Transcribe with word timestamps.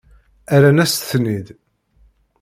Rran-as-ten-id. 0.61 1.47